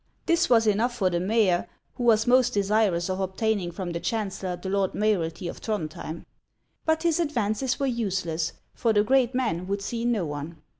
This 0.25 0.49
was 0.49 0.65
enough 0.65 0.95
for 0.95 1.11
the 1.11 1.19
mayor, 1.19 1.67
who 1.93 2.05
was 2.05 2.25
most 2.25 2.53
desirous 2.53 3.07
of 3.07 3.19
obtaining 3.19 3.69
from 3.69 3.91
the 3.91 3.99
chancellor 3.99 4.55
the 4.55 4.67
lord 4.67 4.95
mayoralty 4.95 5.47
of 5.47 5.61
Throndhjem. 5.61 6.25
But 6.85 7.03
his 7.03 7.19
advances 7.19 7.79
were 7.79 7.85
useless, 7.85 8.53
for 8.73 8.93
the 8.93 9.03
great 9.03 9.35
man 9.35 9.67
would 9.67 9.83
see 9.83 10.03
no 10.03 10.25
one. 10.25 10.57